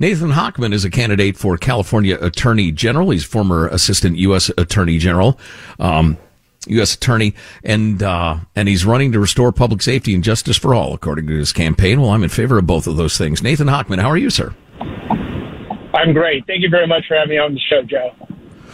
[0.00, 3.10] Nathan Hochman is a candidate for California Attorney General.
[3.10, 4.48] He's former Assistant U.S.
[4.56, 5.38] Attorney General,
[5.80, 6.16] um,
[6.68, 6.94] U.S.
[6.94, 11.26] Attorney, and uh, and he's running to restore public safety and justice for all, according
[11.26, 12.00] to his campaign.
[12.00, 13.42] Well, I'm in favor of both of those things.
[13.42, 14.54] Nathan Hochman, how are you, sir?
[15.94, 16.46] I'm great.
[16.46, 18.10] Thank you very much for having me on the show, Joe.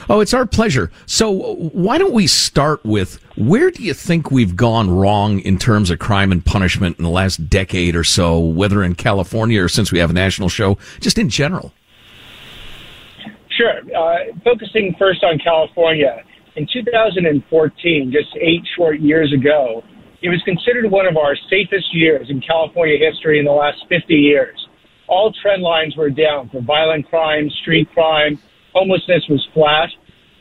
[0.09, 0.91] Oh, it's our pleasure.
[1.07, 5.91] So, why don't we start with where do you think we've gone wrong in terms
[5.91, 9.91] of crime and punishment in the last decade or so, whether in California or since
[9.91, 11.73] we have a national show, just in general?
[13.51, 13.79] Sure.
[13.96, 16.23] Uh, focusing first on California,
[16.57, 19.82] in 2014, just eight short years ago,
[20.23, 24.15] it was considered one of our safest years in California history in the last 50
[24.15, 24.68] years.
[25.07, 28.39] All trend lines were down for violent crime, street crime,
[28.75, 29.89] homelessness was flat.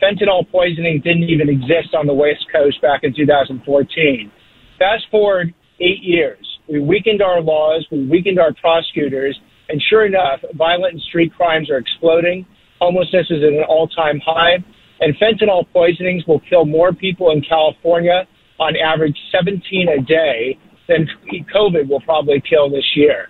[0.02, 4.32] Fentanyl poisoning didn't even exist on the West Coast back in 2014.
[4.78, 6.46] Fast forward eight years.
[6.68, 11.70] We weakened our laws, we weakened our prosecutors, and sure enough, violent and street crimes
[11.70, 12.46] are exploding.
[12.80, 14.56] Homelessness is at an all time high,
[15.00, 18.28] and fentanyl poisonings will kill more people in California
[18.60, 20.58] on average 17 a day
[20.88, 21.08] than
[21.54, 23.28] COVID will probably kill this year.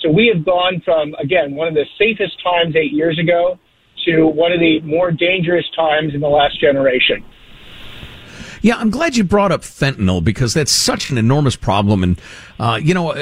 [0.00, 3.58] So we have gone from, again, one of the safest times eight years ago
[4.16, 7.24] to one of the more dangerous times in the last generation.
[8.62, 12.02] Yeah, I'm glad you brought up fentanyl because that's such an enormous problem.
[12.02, 12.20] And,
[12.58, 13.12] uh, you know,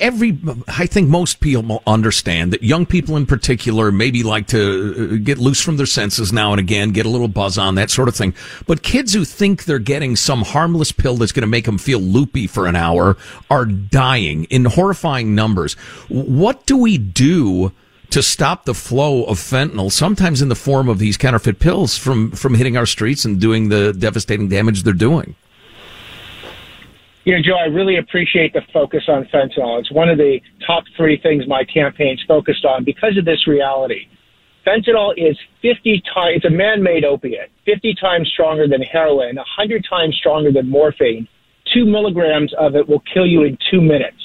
[0.00, 5.24] every, I think most people understand that young people in particular maybe like to uh,
[5.24, 8.08] get loose from their senses now and again, get a little buzz on, that sort
[8.08, 8.34] of thing.
[8.66, 12.00] But kids who think they're getting some harmless pill that's going to make them feel
[12.00, 13.16] loopy for an hour
[13.48, 15.74] are dying in horrifying numbers.
[16.08, 17.72] What do we do?
[18.10, 22.30] To stop the flow of fentanyl, sometimes in the form of these counterfeit pills from,
[22.30, 25.34] from hitting our streets and doing the devastating damage they're doing.
[27.24, 29.78] You know, Joe, I really appreciate the focus on fentanyl.
[29.78, 34.08] It's one of the top three things my campaign's focused on because of this reality.
[34.66, 40.16] Fentanyl is 50 times, it's a man-made opiate, 50 times stronger than heroin, 100 times
[40.16, 41.28] stronger than morphine.
[41.74, 44.16] Two milligrams of it will kill you in two minutes.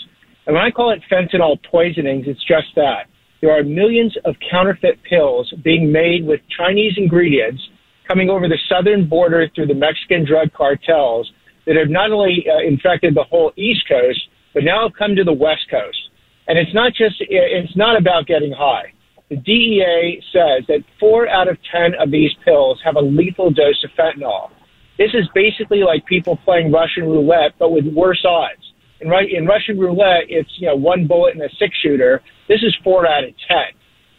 [0.45, 3.07] And when I call it fentanyl poisonings, it's just that.
[3.43, 7.61] There are millions of counterfeit pills being made with Chinese ingredients
[8.07, 11.29] coming over the southern border through the Mexican drug cartels
[11.65, 15.25] that have not only uh, infected the whole East Coast, but now have come to
[15.25, 15.97] the West Coast.
[16.47, 18.93] And it's not just, it's not about getting high.
[19.27, 23.83] The DEA says that four out of 10 of these pills have a lethal dose
[23.83, 24.51] of fentanyl.
[24.97, 28.62] This is basically like people playing Russian roulette, but with worse odds.
[29.03, 32.21] In, in Russian roulette, it's, you know, one bullet in a six shooter.
[32.47, 33.57] This is four out of 10.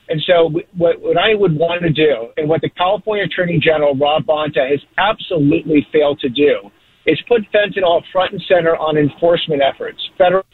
[0.09, 3.97] And so what, what I would want to do and what the California Attorney General,
[3.97, 6.71] Rob Bonta, has absolutely failed to do
[7.06, 10.45] is put fentanyl front and center on enforcement efforts, federal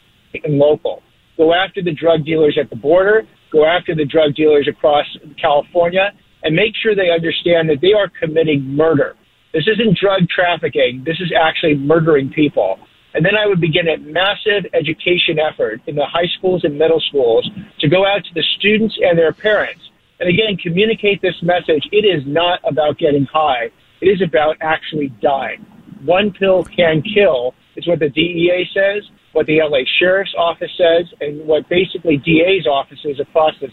[0.44, 1.02] and local.
[1.36, 5.06] Go after the drug dealers at the border, go after the drug dealers across
[5.40, 6.12] California,
[6.42, 9.16] and make sure they understand that they are committing murder.
[9.52, 11.02] This isn't drug trafficking.
[11.04, 12.78] This is actually murdering people.
[13.14, 17.00] And then I would begin a massive education effort in the high schools and middle
[17.08, 17.48] schools
[17.80, 19.82] to go out to the students and their parents.
[20.20, 21.88] And again, communicate this message.
[21.90, 23.70] It is not about getting high.
[24.00, 25.64] It is about actually dying.
[26.04, 31.06] One pill can kill is what the DEA says, what the LA Sheriff's Office says,
[31.20, 33.68] and what basically DA's offices across the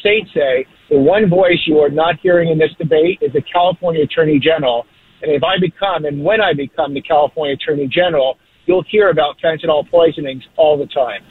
[0.00, 0.66] state say.
[0.90, 4.84] The one voice you are not hearing in this debate is the California Attorney General.
[5.22, 8.36] And if I become, and when I become the California Attorney General,
[8.66, 11.22] you'll hear about fentanyl poisonings all the time.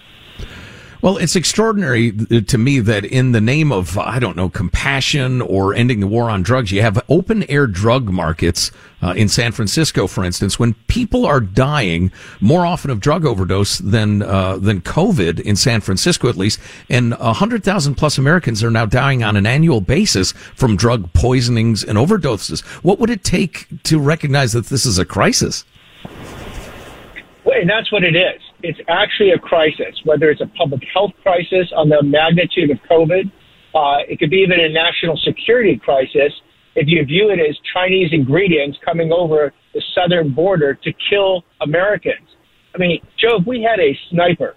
[1.01, 5.73] Well, it's extraordinary to me that in the name of, I don't know, compassion or
[5.73, 8.69] ending the war on drugs, you have open air drug markets
[9.01, 13.79] uh, in San Francisco, for instance, when people are dying more often of drug overdose
[13.79, 16.59] than, uh, than COVID in San Francisco, at least.
[16.87, 21.97] And 100,000 plus Americans are now dying on an annual basis from drug poisonings and
[21.97, 22.61] overdoses.
[22.83, 25.65] What would it take to recognize that this is a crisis?
[27.51, 28.41] And that's what it is.
[28.63, 33.31] It's actually a crisis, whether it's a public health crisis on the magnitude of COVID.
[33.73, 36.33] Uh, it could be even a national security crisis
[36.75, 42.27] if you view it as Chinese ingredients coming over the southern border to kill Americans.
[42.73, 44.55] I mean, Joe, if we had a sniper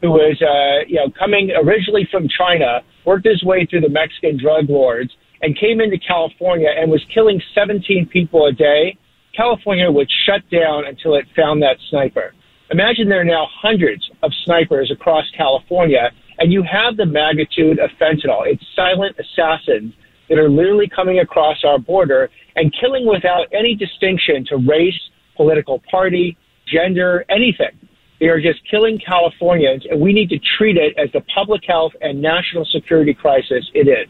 [0.00, 4.38] who was, uh, you know, coming originally from China, worked his way through the Mexican
[4.38, 8.96] drug lords, and came into California and was killing 17 people a day,
[9.36, 12.34] California would shut down until it found that sniper.
[12.70, 17.90] Imagine there are now hundreds of snipers across California, and you have the magnitude of
[18.00, 18.46] fentanyl.
[18.46, 19.92] It's silent assassins
[20.28, 24.98] that are literally coming across our border and killing without any distinction to race,
[25.36, 26.36] political party,
[26.66, 27.88] gender, anything.
[28.20, 31.92] They are just killing Californians, and we need to treat it as the public health
[32.00, 34.08] and national security crisis it is.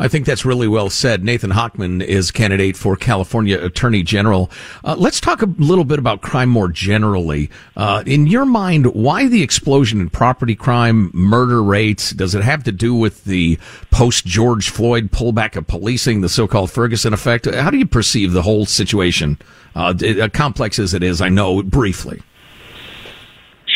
[0.00, 1.22] I think that's really well said.
[1.22, 4.50] Nathan Hochman is candidate for California Attorney General.
[4.82, 7.50] Uh, let's talk a little bit about crime more generally.
[7.76, 12.12] Uh, in your mind, why the explosion in property crime, murder rates?
[12.12, 13.58] Does it have to do with the
[13.90, 17.44] post George Floyd pullback of policing, the so-called Ferguson effect?
[17.44, 19.38] How do you perceive the whole situation?
[19.74, 19.92] Uh,
[20.32, 22.22] complex as it is, I know briefly.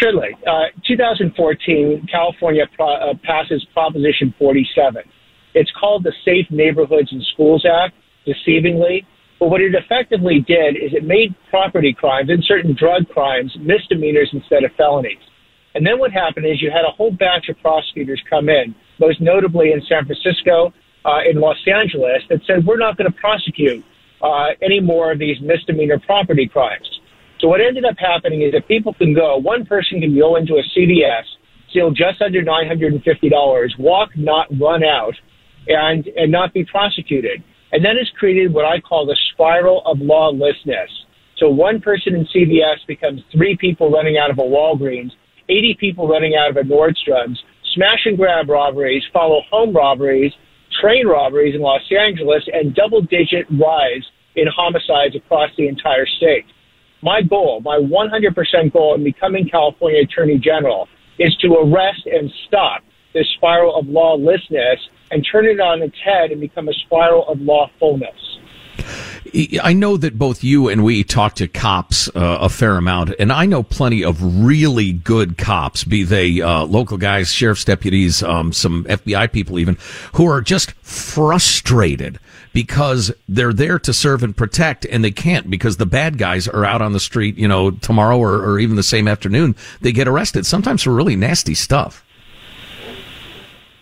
[0.00, 0.30] Surely.
[0.46, 5.02] Uh, 2014, California pro- uh, passes Proposition 47
[5.54, 7.94] it's called the Safe Neighborhoods and Schools Act,
[8.26, 9.06] deceivingly.
[9.38, 14.30] But what it effectively did is it made property crimes and certain drug crimes misdemeanors
[14.32, 15.22] instead of felonies.
[15.74, 19.20] And then what happened is you had a whole batch of prosecutors come in, most
[19.20, 20.72] notably in San Francisco,
[21.04, 23.84] uh, in Los Angeles, that said, we're not going to prosecute
[24.22, 26.88] uh, any more of these misdemeanor property crimes.
[27.40, 30.54] So what ended up happening is that people can go, one person can go into
[30.54, 31.24] a CVS,
[31.68, 35.14] steal just under $950, walk, not run out,
[35.68, 37.42] and, and not be prosecuted.
[37.72, 40.90] And that has created what I call the spiral of lawlessness.
[41.38, 45.10] So one person in CVS becomes three people running out of a Walgreens,
[45.48, 47.42] 80 people running out of a Nordstrom's,
[47.74, 50.32] smash and grab robberies, follow home robberies,
[50.80, 54.04] train robberies in Los Angeles, and double digit rise
[54.36, 56.44] in homicides across the entire state.
[57.02, 60.88] My goal, my 100% goal in becoming California Attorney General
[61.18, 62.82] is to arrest and stop
[63.14, 64.80] this spiral of lawlessness
[65.10, 68.34] and turn it on its head and become a spiral of lawfulness.
[69.62, 73.32] I know that both you and we talk to cops uh, a fair amount, and
[73.32, 78.52] I know plenty of really good cops, be they uh, local guys, sheriff's deputies, um,
[78.52, 79.76] some FBI people even,
[80.12, 82.20] who are just frustrated
[82.52, 86.64] because they're there to serve and protect, and they can't because the bad guys are
[86.64, 89.56] out on the street, you know, tomorrow or, or even the same afternoon.
[89.80, 92.03] They get arrested, sometimes for really nasty stuff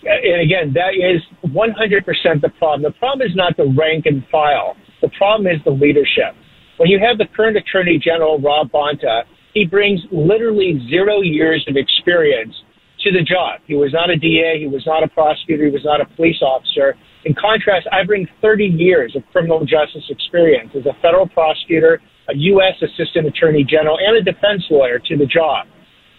[0.05, 2.83] and again, that is 100% the problem.
[2.83, 4.77] The problem is not the rank and file.
[5.01, 6.35] The problem is the leadership.
[6.79, 9.23] When you have the current Attorney General, Rob Bonta,
[9.55, 12.55] he brings literally zero years of experience
[13.01, 13.61] to the job.
[13.67, 14.59] He was not a DA.
[14.59, 15.67] He was not a prosecutor.
[15.67, 16.95] He was not a police officer.
[17.25, 22.35] In contrast, I bring 30 years of criminal justice experience as a federal prosecutor, a
[22.35, 22.75] U.S.
[22.83, 25.67] Assistant Attorney General, and a defense lawyer to the job.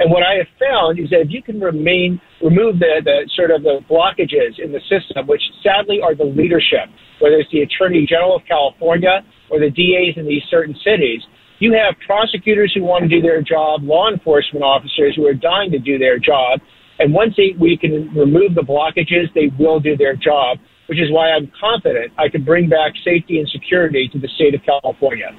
[0.03, 3.51] And what I have found is that if you can remain, remove the, the sort
[3.51, 6.91] of the blockages in the system, which sadly are the leadership,
[7.21, 11.23] whether it's the Attorney General of California or the DAs in these certain cities,
[11.59, 15.71] you have prosecutors who want to do their job, law enforcement officers who are dying
[15.71, 16.59] to do their job.
[16.99, 20.57] And once they, we can remove the blockages, they will do their job,
[20.87, 24.53] which is why I'm confident I can bring back safety and security to the state
[24.53, 25.31] of California.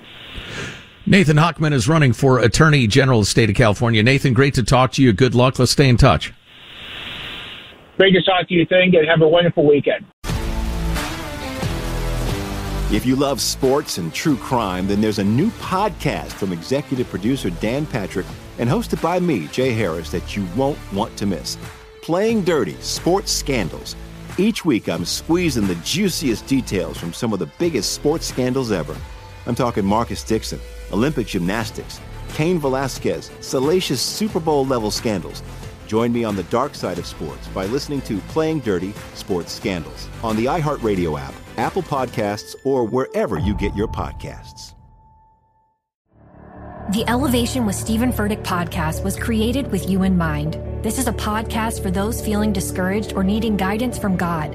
[1.06, 4.02] Nathan Hochman is running for Attorney General of the state of California.
[4.02, 5.12] Nathan, great to talk to you.
[5.12, 5.58] Good luck.
[5.58, 6.32] Let's stay in touch.
[7.98, 10.06] Great to talk to you, Thing, and have a wonderful weekend.
[12.90, 17.50] If you love sports and true crime, then there's a new podcast from executive producer
[17.50, 18.26] Dan Patrick
[18.58, 21.58] and hosted by me, Jay Harris, that you won't want to miss.
[22.00, 23.94] Playing Dirty Sports Scandals.
[24.38, 28.96] Each week, I'm squeezing the juiciest details from some of the biggest sports scandals ever.
[29.46, 30.60] I'm talking Marcus Dixon.
[30.92, 32.00] Olympic gymnastics,
[32.34, 35.42] Cain Velasquez, salacious Super Bowl level scandals.
[35.86, 40.08] Join me on the dark side of sports by listening to Playing Dirty Sports Scandals
[40.22, 44.74] on the iHeartRadio app, Apple Podcasts, or wherever you get your podcasts.
[46.92, 50.58] The Elevation with Stephen Furtick podcast was created with you in mind.
[50.82, 54.54] This is a podcast for those feeling discouraged or needing guidance from God.